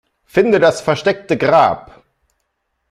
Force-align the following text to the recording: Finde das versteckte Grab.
Finde 0.25 0.59
das 0.59 0.81
versteckte 0.81 1.37
Grab. 1.37 2.03